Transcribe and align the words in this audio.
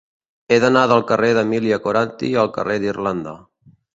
He 0.53 0.57
d'anar 0.63 0.85
del 0.91 1.03
carrer 1.11 1.29
d'Emília 1.39 1.79
Coranty 1.85 2.31
al 2.45 2.51
carrer 2.57 2.79
d'Irlanda. 2.87 3.37